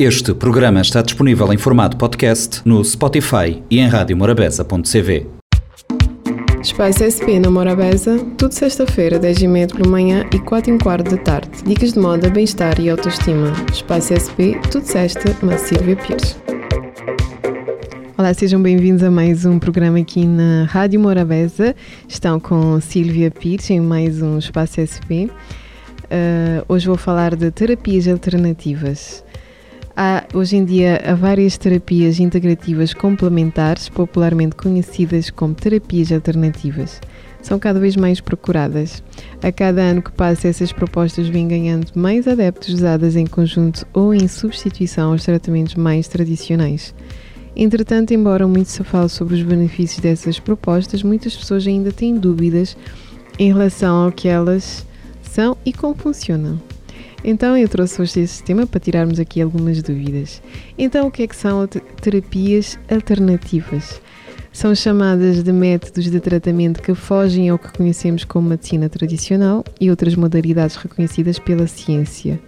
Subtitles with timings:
[0.00, 5.26] Este programa está disponível em formato podcast no Spotify e em radiomorabeza.cv.
[6.62, 11.50] Espaço SP na Morabeza, tudo sexta-feira, 10h30 pela manhã e 4 h quarto da tarde.
[11.66, 13.52] Dicas de moda, bem-estar e autoestima.
[13.72, 16.38] Espaço SP, tudo sexta, na Silvia Pires.
[18.16, 21.74] Olá, sejam bem-vindos a mais um programa aqui na Rádio Morabeza.
[22.06, 25.26] Estão com Silvia Pires em mais um Espaço SP.
[26.04, 29.26] Uh, hoje vou falar de terapias alternativas.
[30.00, 37.00] Há, hoje em dia há várias terapias integrativas complementares, popularmente conhecidas como terapias alternativas.
[37.42, 39.02] São cada vez mais procuradas.
[39.42, 44.14] A cada ano que passa, essas propostas vêm ganhando mais adeptos usadas em conjunto ou
[44.14, 46.94] em substituição aos tratamentos mais tradicionais.
[47.56, 52.76] Entretanto, embora muito se fale sobre os benefícios dessas propostas, muitas pessoas ainda têm dúvidas
[53.36, 54.86] em relação ao que elas
[55.24, 56.60] são e como funcionam.
[57.24, 60.40] Então eu trouxe hoje esse tema para tirarmos aqui algumas dúvidas.
[60.78, 61.66] Então o que é que são
[62.00, 64.00] terapias alternativas?
[64.52, 69.90] São chamadas de métodos de tratamento que fogem ao que conhecemos como medicina tradicional e
[69.90, 72.40] outras modalidades reconhecidas pela ciência.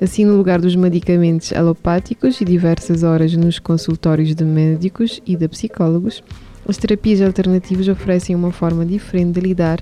[0.00, 5.46] Assim, no lugar dos medicamentos alopáticos e diversas horas nos consultórios de médicos e de
[5.46, 6.22] psicólogos,
[6.66, 9.80] as terapias alternativas oferecem uma forma diferente de lidar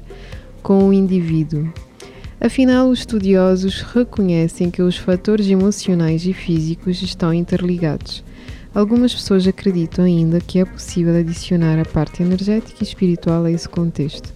[0.63, 1.73] com o indivíduo,
[2.41, 8.25] Afinal, os estudiosos reconhecem que os fatores emocionais e físicos estão interligados.
[8.75, 13.69] Algumas pessoas acreditam ainda que é possível adicionar a parte energética e espiritual a esse
[13.69, 14.33] contexto.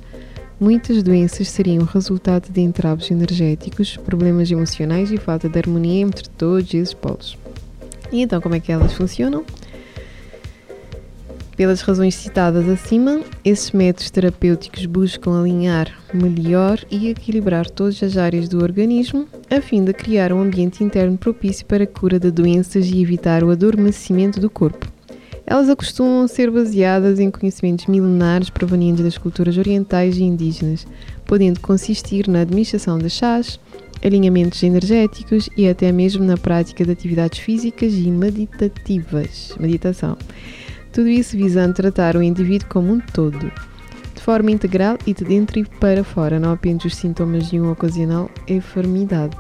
[0.60, 6.74] Muitas doenças seriam resultado de entraves energéticos, problemas emocionais e falta de harmonia entre todos
[6.74, 7.38] esses polos.
[8.12, 9.46] E então, como é que elas funcionam?
[11.56, 18.48] Pelas razões citadas acima, esses métodos terapêuticos buscam alinhar melhor e equilibrar todas as áreas
[18.48, 22.86] do organismo, a fim de criar um ambiente interno propício para a cura de doenças
[22.86, 24.92] e evitar o adormecimento do corpo.
[25.46, 30.84] Elas acostumam ser baseadas em conhecimentos milenares provenientes das culturas orientais e indígenas,
[31.24, 33.60] podendo consistir na administração de chás,
[34.02, 39.54] alinhamentos energéticos e até mesmo na prática de atividades físicas e meditativas.
[39.60, 40.16] Meditação.
[40.94, 43.50] Tudo isso visando tratar o indivíduo como um todo,
[44.14, 47.72] de forma integral e de dentro e para fora, não apenas os sintomas de uma
[47.72, 49.36] ocasional enfermidade.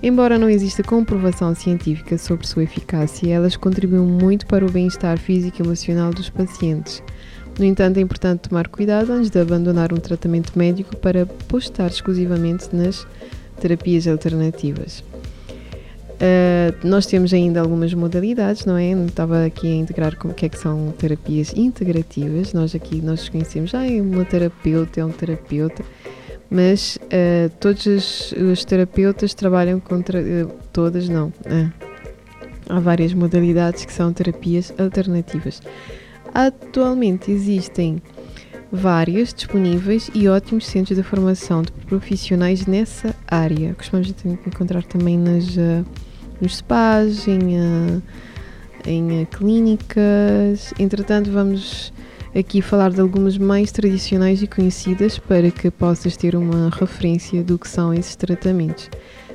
[0.00, 5.60] Embora não exista comprovação científica sobre sua eficácia, elas contribuem muito para o bem-estar físico
[5.60, 7.02] e emocional dos pacientes.
[7.58, 12.68] No entanto, é importante tomar cuidado antes de abandonar um tratamento médico para apostar exclusivamente
[12.72, 13.04] nas
[13.60, 15.02] terapias alternativas.
[16.22, 18.92] Uh, nós temos ainda algumas modalidades, não é?
[18.92, 22.52] Estava aqui a integrar como que é que são terapias integrativas.
[22.52, 25.82] Nós aqui nós conhecemos, ah, é uma terapeuta, é um terapeuta,
[26.48, 31.32] mas uh, todos os, os, terapeutas trabalham contra uh, todas não.
[32.68, 35.60] há várias modalidades que são terapias alternativas.
[36.32, 38.00] Atualmente existem
[38.70, 43.74] várias disponíveis e ótimos centros de formação de profissionais nessa área.
[43.74, 44.14] Costumamos
[44.46, 45.58] encontrar também nas
[46.42, 48.02] nos spas, em, uh,
[48.84, 50.74] em uh, clínicas.
[50.78, 51.92] Entretanto, vamos
[52.34, 57.58] aqui falar de algumas mais tradicionais e conhecidas para que possas ter uma referência do
[57.58, 58.90] que são esses tratamentos.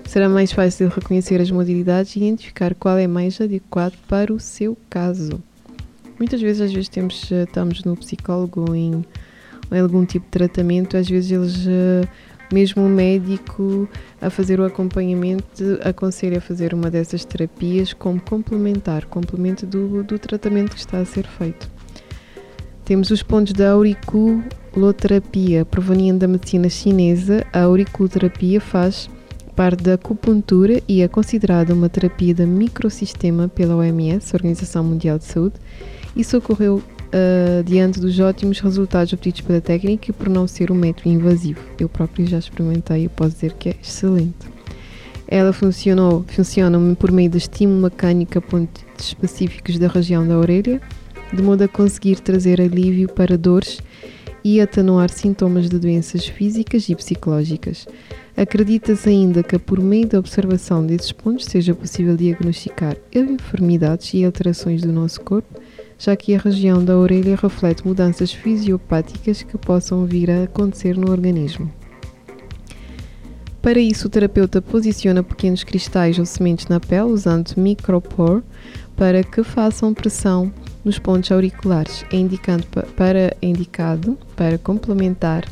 [0.06, 4.78] Será mais fácil reconhecer as modalidades e identificar qual é mais adequado para o seu
[4.90, 5.42] caso.
[6.18, 9.06] Muitas vezes, às vezes temos, eh, estamos no psicólogo em,
[9.72, 12.08] em algum tipo de tratamento, às vezes eles uh,
[12.52, 13.88] mesmo o médico
[14.22, 20.18] a fazer o acompanhamento aconselha a fazer uma dessas terapias como complementar, complemento do, do
[20.18, 21.70] tratamento que está a ser feito.
[22.86, 27.46] Temos os pontos da auriculoterapia, proveniente da medicina chinesa.
[27.52, 29.10] A auriculoterapia faz
[29.54, 35.26] parte da acupuntura e é considerada uma terapia de microsistema pela OMS, Organização Mundial de
[35.26, 35.56] Saúde,
[36.16, 36.82] e socorreu
[37.18, 41.60] uh, diante dos ótimos resultados obtidos pela técnica e por não ser um método invasivo.
[41.80, 44.48] Eu próprio já experimentei e posso dizer que é excelente.
[45.28, 50.82] Ela funcionou, funciona por meio de estímulo mecânico a pontos específicos da região da orelha,
[51.34, 53.80] de modo a conseguir trazer alívio para dores
[54.44, 57.86] e atenuar sintomas de doenças físicas e psicológicas.
[58.38, 64.82] Acredita-se ainda que, por meio da observação desses pontos, seja possível diagnosticar enfermidades e alterações
[64.82, 65.60] do nosso corpo
[65.98, 71.10] já que a região da orelha reflete mudanças fisiopáticas que possam vir a acontecer no
[71.10, 71.72] organismo.
[73.62, 78.42] Para isso, o terapeuta posiciona pequenos cristais ou sementes na pele usando micropore
[78.96, 80.54] para que façam pressão
[80.86, 82.66] nos pontos auriculares, indicando
[82.96, 85.44] para, indicado para complementar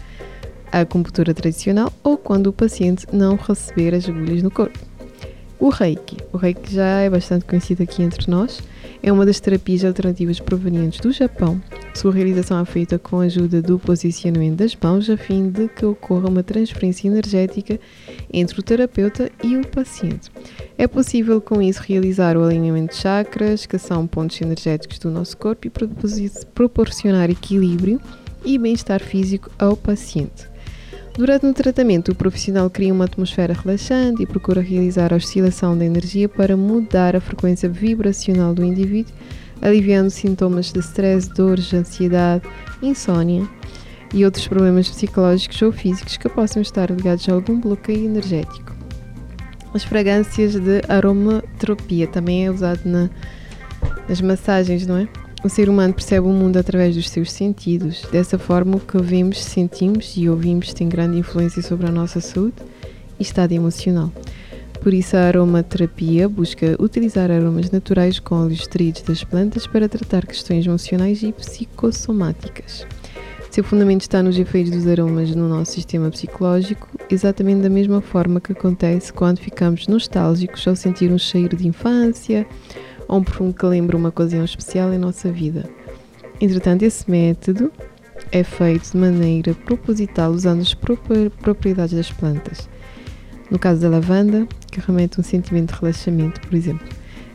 [0.71, 4.79] a acupuntura tradicional ou quando o paciente não receber as agulhas no corpo.
[5.59, 6.17] O Reiki.
[6.31, 8.61] O Reiki já é bastante conhecido aqui entre nós.
[9.05, 11.61] É uma das terapias alternativas provenientes do Japão.
[11.93, 15.85] Sua realização é feita com a ajuda do posicionamento das mãos, a fim de que
[15.85, 17.79] ocorra uma transferência energética
[18.33, 20.31] entre o terapeuta e o paciente.
[20.75, 25.37] É possível, com isso, realizar o alinhamento de chakras, que são pontos energéticos do nosso
[25.37, 25.71] corpo, e
[26.55, 28.01] proporcionar equilíbrio
[28.43, 30.54] e bem-estar físico ao paciente.
[31.17, 35.85] Durante o tratamento, o profissional cria uma atmosfera relaxante e procura realizar a oscilação da
[35.85, 39.13] energia para mudar a frequência vibracional do indivíduo,
[39.61, 42.43] aliviando sintomas de stress, dores, ansiedade,
[42.81, 43.47] insônia
[44.13, 48.75] e outros problemas psicológicos ou físicos que possam estar ligados a algum bloqueio energético.
[49.73, 53.09] As fragrâncias de aromatropia também é usado na,
[54.09, 55.07] nas massagens, não é?
[55.45, 58.01] O ser humano percebe o mundo através dos seus sentidos.
[58.11, 62.55] Dessa forma, o que vemos, sentimos e ouvimos tem grande influência sobre a nossa saúde
[63.19, 64.11] e estado emocional.
[64.81, 70.25] Por isso, a aromaterapia busca utilizar aromas naturais com óleos extraídos das plantas para tratar
[70.25, 72.83] questões emocionais e psicossomáticas.
[73.51, 78.41] Seu fundamento está nos efeitos dos aromas no nosso sistema psicológico, exatamente da mesma forma
[78.41, 82.47] que acontece quando ficamos nostálgicos ao sentir um cheiro de infância
[83.07, 85.69] ou um perfume que lembra uma ocasião especial em nossa vida.
[86.39, 87.71] Entretanto, esse método
[88.31, 92.69] é feito de maneira proposital usando as propriedades das plantas.
[93.49, 96.87] No caso da lavanda, que remete um sentimento de relaxamento, por exemplo.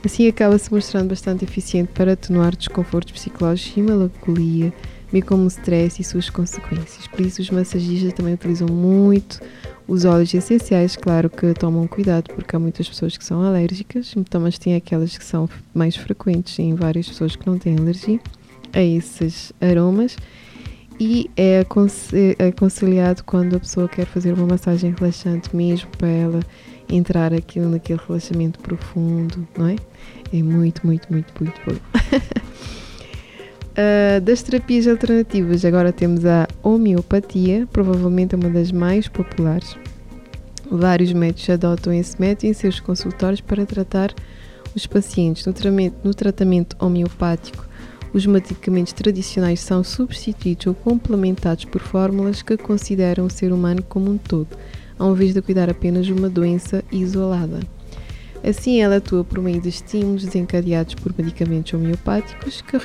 [0.05, 4.73] Assim acaba-se mostrando bastante eficiente para atenuar desconfortos psicológicos e melancolia,
[5.13, 7.07] bem como o stress e suas consequências.
[7.07, 9.41] Por isso, os massagistas também utilizam muito
[9.91, 14.41] os óleos essenciais, claro que tomam cuidado, porque há muitas pessoas que são alérgicas, então,
[14.41, 18.21] mas tem aquelas que são mais frequentes em várias pessoas que não têm alergia
[18.73, 20.17] a esses aromas.
[21.01, 21.67] E é
[22.47, 26.41] aconselhado quando a pessoa quer fazer uma massagem relaxante, mesmo para ela
[26.89, 29.77] entrar aquilo naquele relaxamento profundo, não é?
[30.33, 31.75] É muito, muito, muito, muito bom.
[33.71, 39.77] Uh, das terapias alternativas, agora temos a homeopatia, provavelmente é uma das mais populares.
[40.71, 44.13] Vários médicos adotam esse método em seus consultórios para tratar
[44.75, 45.47] os pacientes.
[45.47, 47.67] No tratamento, no tratamento homeopático,
[48.13, 54.11] os medicamentos tradicionais são substituídos ou complementados por fórmulas que consideram o ser humano como
[54.11, 54.49] um todo,
[54.99, 57.61] ao invés de cuidar apenas de uma doença isolada.
[58.43, 62.77] Assim, ela atua por meio de estímulos desencadeados por medicamentos homeopáticos que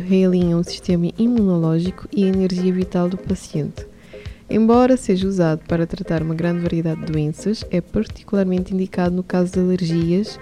[0.00, 3.86] realinham o sistema imunológico e a energia vital do paciente.
[4.48, 9.52] Embora seja usado para tratar uma grande variedade de doenças, é particularmente indicado no caso
[9.52, 10.38] de alergias,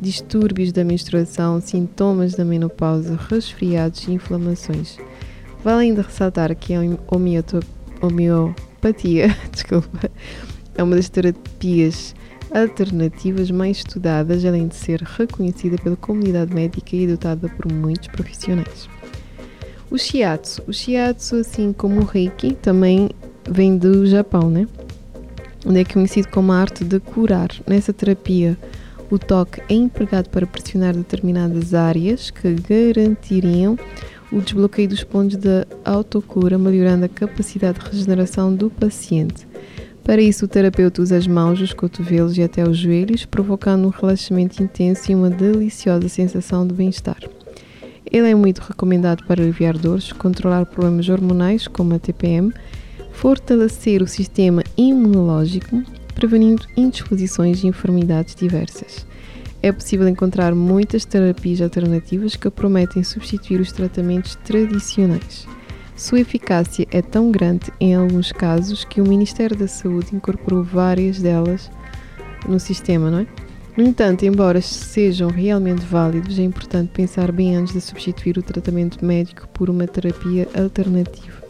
[0.00, 4.96] distúrbios da menstruação, sintomas da menopausa, resfriados e inflamações.
[5.62, 6.80] Vale ainda ressaltar que a
[8.00, 10.10] homeopatia desculpa,
[10.74, 12.14] é uma das terapias
[12.54, 18.88] alternativas mais estudadas, além de ser reconhecida pela comunidade médica e adotada por muitos profissionais.
[19.90, 20.62] O shiatsu.
[20.66, 23.10] O shiatsu, assim como o reiki, também
[23.48, 24.66] vem do Japão, né?
[25.66, 27.48] onde é conhecido como a arte de curar.
[27.66, 28.56] Nessa terapia,
[29.10, 33.78] o toque é empregado para pressionar determinadas áreas que garantiriam
[34.30, 39.51] o desbloqueio dos pontos da autocura, melhorando a capacidade de regeneração do paciente.
[40.04, 43.90] Para isso, o terapeuta usa as mãos, os cotovelos e até os joelhos, provocando um
[43.90, 47.18] relaxamento intenso e uma deliciosa sensação de bem-estar.
[48.10, 52.52] Ele é muito recomendado para aliviar dores, controlar problemas hormonais, como a TPM,
[53.12, 55.82] fortalecer o sistema imunológico,
[56.14, 59.06] prevenindo indisposições e enfermidades diversas.
[59.62, 65.46] É possível encontrar muitas terapias alternativas que prometem substituir os tratamentos tradicionais.
[66.02, 71.22] Sua eficácia é tão grande em alguns casos que o Ministério da Saúde incorporou várias
[71.22, 71.70] delas
[72.44, 73.26] no sistema, não é?
[73.76, 79.06] No entanto, embora sejam realmente válidos, é importante pensar bem antes de substituir o tratamento
[79.06, 81.40] médico por uma terapia alternativa.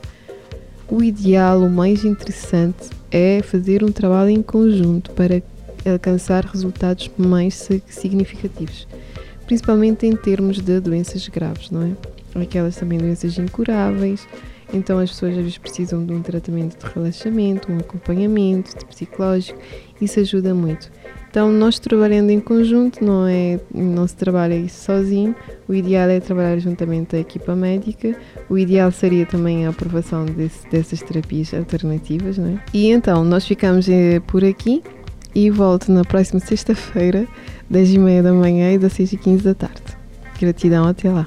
[0.87, 5.43] O ideal, o mais interessante, é fazer um trabalho em conjunto para
[5.91, 8.87] alcançar resultados mais significativos,
[9.47, 12.12] principalmente em termos de doenças graves, não é?
[12.41, 14.27] Aquelas também doenças incuráveis.
[14.73, 19.59] Então as pessoas às vezes precisam de um tratamento de relaxamento, um acompanhamento de psicológico,
[20.01, 20.91] isso ajuda muito.
[21.31, 25.35] Então nós trabalhando em conjunto, não é, não se trabalha isso sozinho.
[25.69, 28.15] O ideal é trabalhar juntamente a equipa médica.
[28.49, 32.59] O ideal seria também a aprovação desse, dessas terapias alternativas, não é?
[32.73, 34.83] E então nós ficamos eh, por aqui
[35.35, 37.27] e volto na próxima sexta-feira,
[37.69, 39.83] 10 e meia da manhã e das 6 e 15 da tarde.
[40.39, 41.27] Gratidão, até lá.